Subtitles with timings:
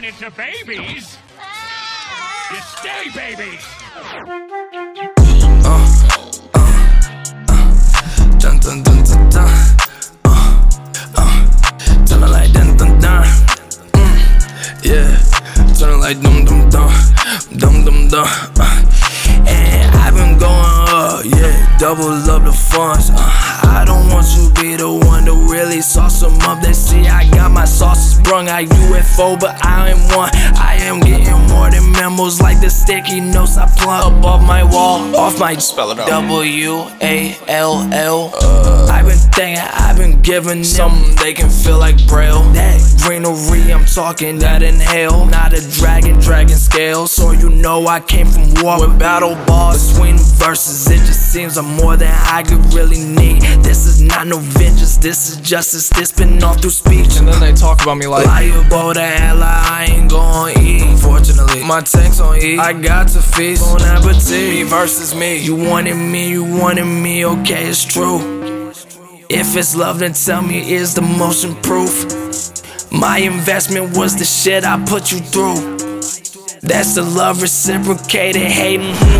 [0.00, 1.18] turn into babies,
[2.50, 3.64] you stay babies.
[8.38, 9.50] Dun dun dun dun dun.
[10.24, 10.68] Uh,
[11.16, 13.24] uh, turn it like dun dun dun.
[13.92, 15.18] Mm, yeah,
[15.74, 16.92] turn it like dum dum dum,
[17.58, 18.28] dum dum dum.
[18.58, 18.84] Uh,
[19.46, 23.10] and I've been going up, yeah, double up the funds.
[23.10, 26.62] Uh, I don't want you to be the one to really sauce them up.
[26.62, 30.30] They see I got my sauce brung I UFO, but I ain't one.
[30.58, 35.14] I am getting more than memos like the sticky notes I plug above my wall,
[35.16, 36.08] off my Spell it out.
[36.08, 38.32] W A L L.
[38.90, 42.42] I've been thinking, I've been giving something they can feel like braille.
[42.52, 45.26] That greenery, I'm talking that inhale.
[45.26, 47.06] Not a dragon, dragon scale.
[47.06, 50.90] So you know I came from war with battle balls between verses.
[50.90, 53.42] It just seems I'm more than I could really need.
[53.62, 55.90] This is not no vengeance, this is justice.
[55.90, 57.18] This been all through speech.
[57.18, 60.98] And then they talk about me like, Liable to hell, I ain't gon' eat.
[60.98, 62.58] Fortunately, my tank's on E.
[62.58, 63.62] I got to feast.
[63.62, 64.30] Bon appetit.
[64.30, 65.38] Me versus me.
[65.38, 68.18] You wanted me, you wanted me, okay, it's true.
[69.28, 71.92] If it's love, then tell me is the motion proof.
[72.90, 75.76] My investment was the shit I put you through.
[76.62, 78.94] That's the love reciprocated, hating.
[78.94, 79.19] Mm-hmm.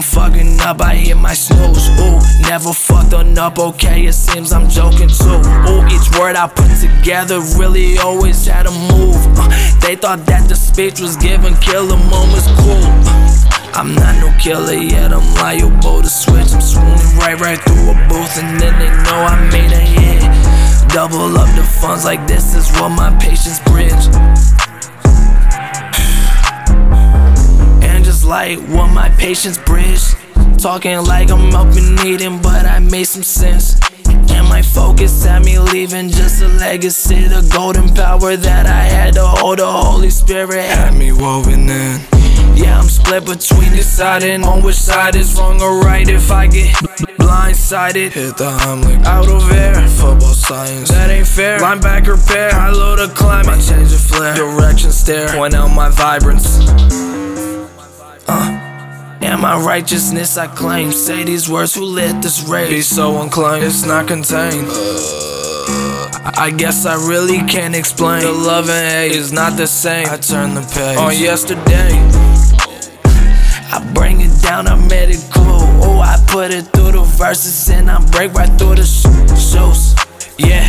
[0.00, 1.90] I'm fucking up, I hit my snooze.
[2.00, 2.16] Ooh,
[2.48, 5.44] never fucked on up, okay, it seems I'm joking too.
[5.68, 9.20] Ooh, each word I put together really always had a move.
[9.36, 9.52] Uh,
[9.84, 12.80] they thought that the speech was given, killer moments cool.
[13.52, 16.48] Uh, I'm not no killer yet, I'm liable to switch.
[16.48, 20.24] I'm swooning right, right through a booth, and then they know I made a hit.
[20.88, 24.08] Double up the funds like this is what my patience bridge.
[28.30, 30.14] Like what my patience bridge.
[30.56, 33.74] Talking like I'm up and needing, but I made some sense.
[34.06, 37.24] And my focus had me leaving just a legacy.
[37.26, 42.00] The golden power that I had to hold the Holy Spirit had me woven in.
[42.54, 46.08] Yeah, I'm split between deciding on which side is wrong or right.
[46.08, 46.72] If I get
[47.18, 49.74] blindsided, hit the Heimlich out of air.
[49.88, 51.58] Football science, that ain't fair.
[51.58, 53.48] Linebacker pair, high low to climb.
[53.48, 57.19] I change the flare, direction stare, point out my vibrance.
[58.32, 60.92] Uh, and my righteousness I claim.
[60.92, 62.70] Say these words, who lit this rage?
[62.70, 64.68] Be so inclined, it's not contained.
[66.38, 68.22] I guess I really can't explain.
[68.22, 70.06] The love and hate is not the same.
[70.08, 71.90] I turn the page on yesterday.
[73.72, 75.66] I bring it down, I made it cool.
[75.82, 79.10] Oh, I put it through the verses and I break right through the sh-
[79.50, 79.94] shoes.
[80.38, 80.64] Yeah,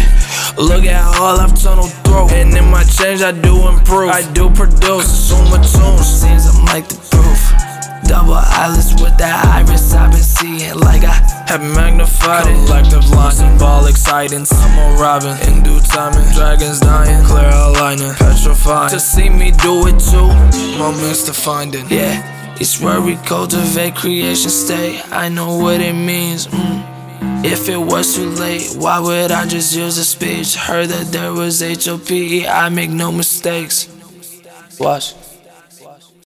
[0.58, 2.30] look at all I've tunneled through.
[2.30, 4.10] And in my change, I do improve.
[4.10, 5.06] I do produce.
[5.30, 7.21] Consumer tunes, seems I'm like the.
[8.08, 11.14] Double eyelids with that iris, I've been seeing like I
[11.48, 12.66] have magnified it.
[12.66, 14.52] Collective line, symbolic sightings.
[14.52, 16.30] I'm on Robin in due timing.
[16.34, 18.90] Dragons dying, clear outlining, petrified.
[18.92, 20.28] To see me do it too,
[20.78, 21.90] moments to find it.
[21.90, 25.02] Yeah, it's where we cultivate creation state.
[25.12, 26.48] I know what it means.
[26.48, 26.82] Mm.
[27.44, 30.56] If it was too late, why would I just use a speech?
[30.56, 33.88] Heard that there was HOPE, I make no mistakes.
[34.80, 35.16] Watch.